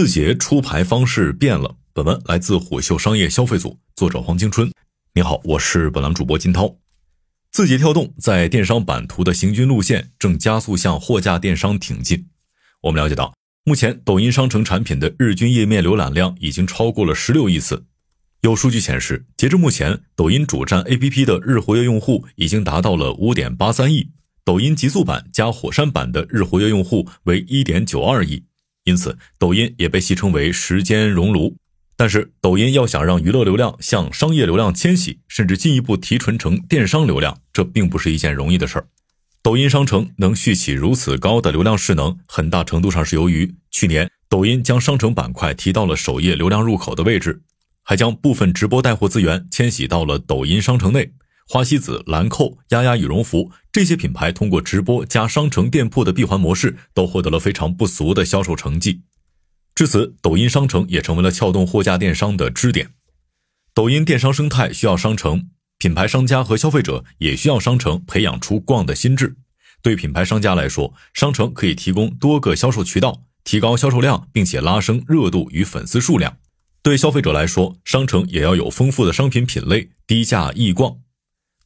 [0.00, 1.76] 字节出牌方式变了。
[1.92, 4.72] 本文来自虎嗅商业消费组，作者黄青春。
[5.12, 6.74] 你好，我是本栏主播金涛。
[7.50, 12.26] 字节跳动在电商版图的行军路线正加速向货架电商挺进。
[12.80, 17.84] 我们了解到，目前抖音商城产品的日均页面浏览量已经超过了十六亿次。
[18.40, 24.08] 有数据显示，截至目前，抖音主站 APP 的日活跃用户已经达到了五点八三亿，
[24.46, 28.42] 抖音极速版加火山版的日活跃用户为一点九二亿。
[28.90, 31.56] 因此，抖音也被戏称为“时间熔炉”。
[31.96, 38.88] 但是，抖音要想让娱乐流量向商业流量迁徙，甚至进一步提纯成电商流量，这并不是一件容易的事儿。
[39.42, 47.40] 抖音商城能续起如此高的流量势能，很大程度上是由于去年抖音将商城板块提到了首页流量入口的位置，
[47.84, 51.12] 还将部分直播带货资源迁徙到了抖音商城内。
[51.52, 59.02] 花西子、兰蔻、丫丫羽绒服这些品牌通过直播加商城店铺的闭环模式，都获得了非常不俗的销售成绩。
[59.74, 62.90] 至此，抖音商城也成为了撬动货架电商的支点。
[63.74, 65.48] 抖音电商生态需要商城，
[65.80, 69.34] 品牌商家和消费者也需要商城培养出逛的心智。
[69.82, 76.36] 对品牌商家来说，商城可以提供多个销售渠道，提高销售量，并且拉升热度与粉丝数量。
[76.80, 80.98] 对消费者来说，商城也要有丰富的商品品类，低价易逛。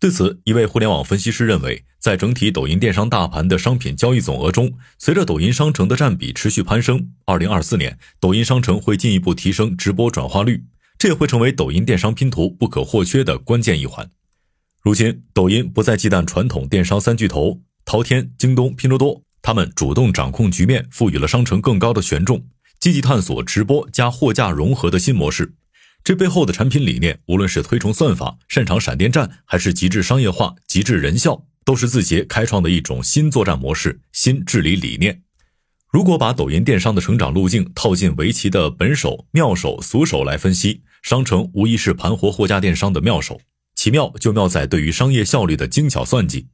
[0.04, 10.62] 对此，一位互联网分析师认为，在整体抖音电商大盘的商品交易总额中，随着抖音商城的占比持续攀升，二零二四年抖音商城会进一步提升直播转化率，
[10.98, 14.06] 这也会成为抖音电商拼图不可或缺的关键一环。
[14.82, 22.44] 如今，抖音不再忌惮传统电商三巨头淘天、京东、拼多多，他们主动掌控局面，赋予了商城更高的权重，
[22.78, 25.54] 积极探索直播加货架融合的新模式。
[26.04, 35.22] 这背后的产品理念，无论是推崇算法、擅长闪电战，还是极致商业化、极致人效，都是字节开创的一种新作战模式、新治理理念。
[35.90, 43.40] 如果把抖音电商的成长路径套进围棋的本手、妙手、俗手来分析，商城无疑是盘活货架电商的妙手。
[43.74, 46.48] 其妙就妙在对于商业效率的精巧算计。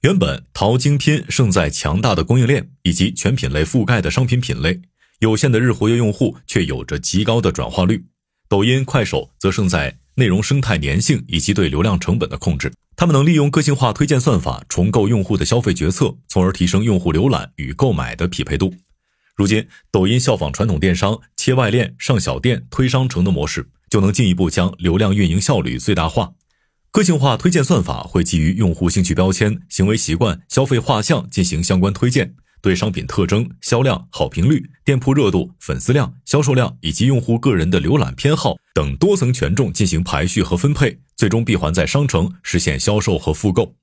[0.00, 4.80] 原本淘精拼胜在强大的供应链以及全品类覆盖的商品品类，
[5.20, 8.06] 有限的日活跃用户却有着极高的转化率。
[8.50, 12.72] 抖音、快手则胜在内容生态粘性以及对流量成本的控制。
[12.96, 18.74] 他们能利用个性化推荐算法重构用户的消费决策，从而提升用户浏览与购买的匹配度。
[19.36, 26.32] 如今，抖音效仿传统电商切外链、上小店、推商城的模式，就能进一步将流量运营效率最大化。
[26.90, 32.34] 个性化推荐算法会基于用户兴趣标签、行为习惯、消费画像进行相关推荐。
[32.60, 43.74] 对商品特征、销量、好评率、店铺热度、粉丝量、销售量以及用户个人的浏览偏好等多层权重进行排序和分配，最终闭环在商城实现销售和复购。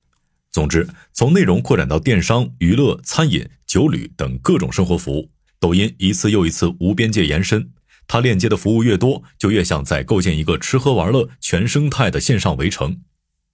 [0.51, 7.71] 总之，从内容扩展到电商、娱乐、餐饮、酒旅等各种生活服务，抖音一次又一次无边界延伸。
[8.07, 13.01] 它链接的服务越多，就越像在构建一个吃喝玩乐全生态的线上围城。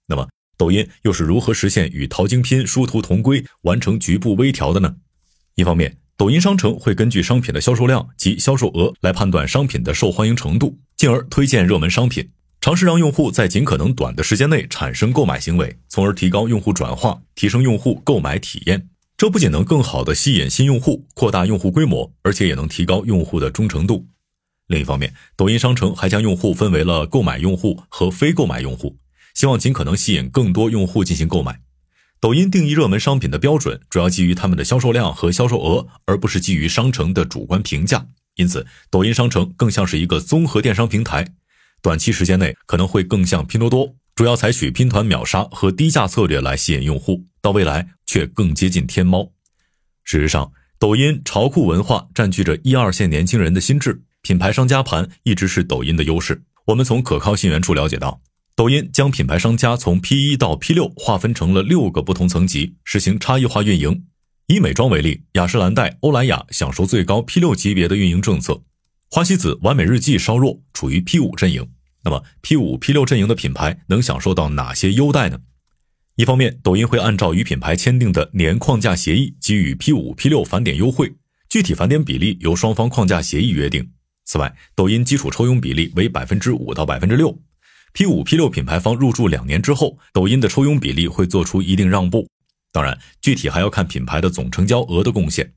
[0.06, 4.96] 那么，抖音又是如何实现与淘精拼殊途同归，完成局部微调的呢？
[5.56, 12.28] 一方面，抖音商城会根据商品的销售量及销售额来判断商品的受欢迎程度，进而推荐热门商品，
[12.60, 18.88] 尝试让用户在尽可能短的时间内产生购买行为，从而提高用户转化，提升用户购买体验。
[19.16, 24.06] 这不仅能更好的吸引新用户，扩大用户规模，而且也能提高用户的忠诚度。
[24.66, 28.96] 另一方面，抖音商城还将用户分为了购买用户和非购买用户，
[29.34, 31.60] 希望尽可能吸引更多用户进行购买。
[32.24, 38.06] 抖音定义热门商品的标准主要基于他们的销售量和销售额，而不是基于商城的主观评价。
[38.36, 41.34] 因此，抖音商城更像是一个综合电商平台，
[41.82, 49.30] 短期时间内可能会更像拼多多，主要采取拼团秒杀和低价策略来吸引用户；到未来却更接近天猫。
[50.02, 56.42] 事实上，抖音潮酷文化占据着一二线年轻人的心智，品牌商家盘一直是抖音的优势。
[56.68, 58.22] 我们从可靠信源处了解到。
[58.56, 64.04] 抖音将品牌商家从 P 一到 P 六划分成了六个不同层级，实行差异化运营。
[64.46, 68.62] 以美妆为例，雅诗兰黛、欧莱雅享受最高 P 六级别的运营政策，
[69.10, 71.68] 花西子、完美日记稍弱，处于 P 五阵营。
[72.04, 75.40] 那么 P 五、P 六阵营的品牌能享受到哪些优待呢？
[76.14, 81.16] 一方面，抖音会按照与品牌签订的年框架协议，给予 P 五、P 六返点优惠，
[81.48, 83.90] 具体返点比例由双方框架协议约定。
[84.24, 87.36] 此外，抖音基础抽佣比例为百分之五到百分之六。
[87.94, 92.28] P 五、P 六品牌方入驻两年之后，抖音的抽佣比例会做出一定让步。
[92.72, 95.52] 当然，具体还要看品牌的总成交额的贡献。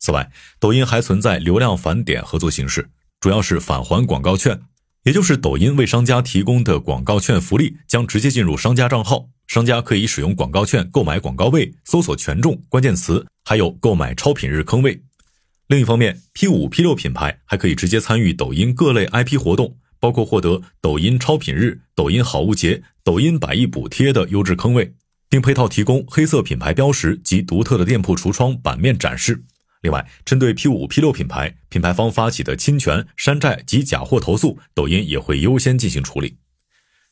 [0.00, 0.28] 此外，
[0.58, 4.60] 抖音还存在流量返点合作形式，主要是返还广告券，
[5.04, 15.00] 也就是抖音为商家提供的广告券福利将直接进入商家账号，商家可以使用广告券购买广告位、搜索权重、关键词，还有购买超品日坑位。
[15.68, 24.92] 另一方面，P 五、P 六品牌还可以直接参与抖音各类 IP 活动，包括获得抖音超品日、抖音好物节、抖音百亿补贴的优质坑位，
[25.28, 29.44] 并配套提供黑色品牌标识及独特的店铺橱窗版面展示。
[29.82, 36.36] 另外，针对 P 五、P 六品牌，品牌方发起的侵权、山寨及假货投诉，抖音也会优先进行处理。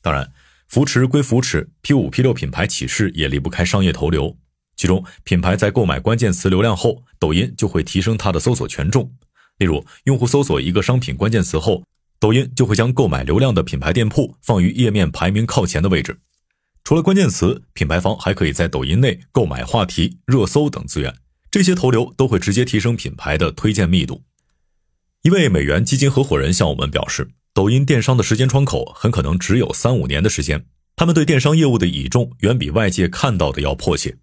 [0.03, 0.33] 当然，
[0.67, 4.37] 扶持归扶持，P 五、P 六品牌起势也离不开商业投流。
[4.75, 9.13] 其中，品牌在购买关键词流量后，抖音就会提升它的搜索权重。
[9.59, 11.85] 例如，用户搜索一个商品关键词后，
[12.21, 16.21] 抖音就会将购买流量的品牌店铺放于页面排名靠前的位置。
[16.85, 21.15] 除了关键词，品牌方还可以在抖音内购买话题、热搜等资源，
[21.51, 24.23] 这些投流都会直接提升品牌的推荐密度。
[25.23, 34.19] 一位美元基金合伙人向我们表示，抖音电商的时间窗口很可能只有三五年的时间，他们对电商业务的倚重远比外界看到的要迫切。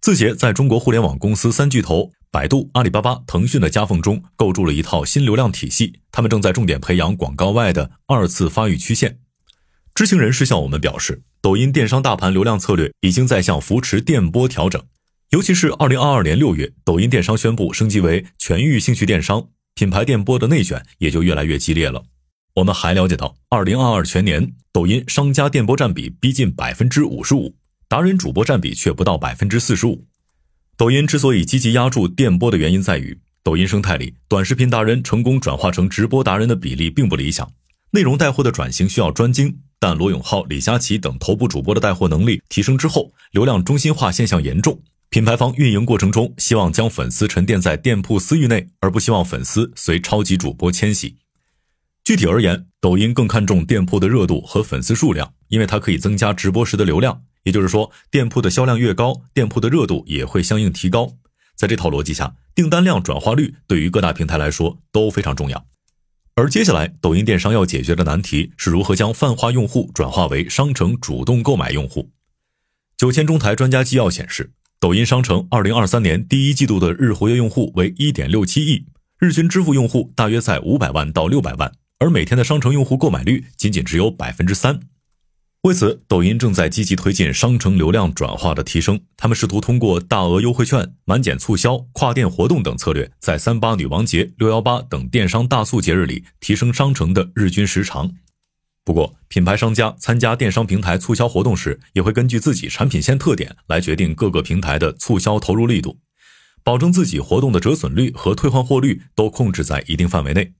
[0.00, 9.20] 字节在中国互联网公司三巨头百度、阿里巴巴、腾讯的夹缝中构筑了一套新流量体系，他们正在重点培养广告外的二次发育曲线。
[9.94, 14.82] 知情人士向我们表示，抖音电商大盘流量策略已经在向扶持电波调整，
[15.30, 22.02] 尤其是二零二二年六月，抖音电商宣布升级为全域兴趣电商，品牌电波的内卷也就越来越激烈了。
[22.56, 27.54] 我们还了解到，二零二二全年，抖音商家电波占比逼近百分之五十五。
[27.88, 30.04] 达人主播占比却不到百分之四十五。
[30.78, 37.50] 抖音之所以积极压住电波的原因在于，抖音生态里短视频达人成功转化成直播达人的比例并不理想。
[37.92, 44.78] 内容带货的转型需要专精，但罗永浩、李佳琦等头部主播的带货能力提升之后，流量中心化现象严重。
[45.08, 51.16] 品牌方运营过程中希望将粉丝沉淀在店铺私域内，而不希望粉丝随超级主播迁徙。
[52.04, 57.22] 具体而言，抖音更看重店铺的热度和粉丝数量，因为它可以增加直播时的流量。
[57.46, 61.12] 也就是说，店铺的销量越高，店铺的热度也会相应提高。
[61.54, 65.64] 在这套逻辑下，订单量转化率对于各大平台来说都非常重要。
[66.34, 72.10] 而接下来，抖音电商要解决的难题是如何将泛化用户转化为商城主动购买用户。
[72.96, 74.50] 九千中台专家纪要显示，
[74.80, 78.86] 抖音商城二零二三年第一季度的日活跃用户为一点六七亿，
[79.20, 81.70] 日均支付用户大约在五百万到六百万，
[82.00, 84.80] 而每天的商城用户购买率仅仅只有百分之三。
[85.66, 89.00] 为此，抖音正在积极推进商城流量转化的提升。
[89.16, 98.12] 他们试图通过大额优惠券、满减促销、跨店活动等策略，在三八女王节、六幺八等电商大促节日里提升商城的日均时长。
[98.84, 105.98] 不过，品牌商家参加电商平台促销活动时，也会根据自己产品线特点来决定各个平台的促销投入力度，
[106.62, 110.52] 保证自己活动的折损率和退换货率都控制在一定范围内。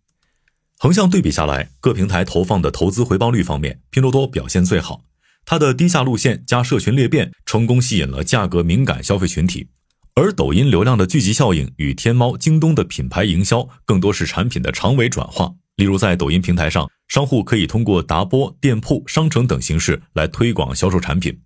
[0.78, 5.05] 横向对比下来，各平台投放的投资回报率方面，拼多多表现最好。
[5.46, 9.69] 它的低价路线加社群裂变，成功吸引了价格敏感消费群体。
[10.14, 15.50] 而抖音流量的聚集效应与天猫、京东的品牌营销，更多是产品的长尾转化。
[15.76, 21.38] 例如，在抖音平台上，商户可以通过达播、店铺、商城等形式来推广销售产品。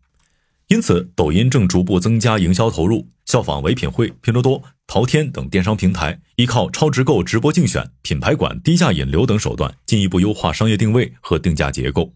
[0.71, 12.13] 因此，抖音正逐步增加营销投入，效仿唯品会、拼多多、淘天等电商平台，依靠超值购、直播竞选、品牌馆、低价引流等手段，进一步优化商业定位和定价结构。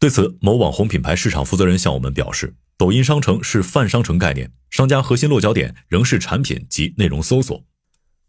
[0.00, 7.64] 对此，某网红品牌市场负责人向我们表示，抖音商城是泛商城概念，商家核心落脚点仍是产品及内容搜索。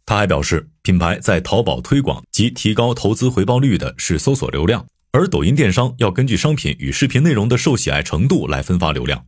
[0.05, 9.25] 他还表示，品牌在淘宝推广及提高投资回报率的是搜索流量，而抖音电商要根据商品与视频内容的受喜爱程度来分发流量。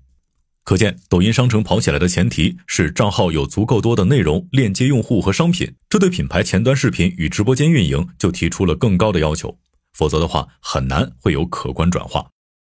[0.70, 9.58] 可见，抖音商城跑起来的前提是账号有足够多的内容链接用户和商品，这对品牌前端视频与直播间运营就提出了更高的要求，
[9.94, 12.24] 否则的话很难会有可观转化。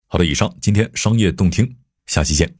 [0.06, 2.54] 好的，以上今天商业动听，下期见。